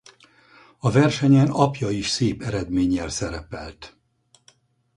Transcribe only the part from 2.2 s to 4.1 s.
eredménnyel szerepelt.